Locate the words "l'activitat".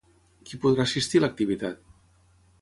1.25-1.85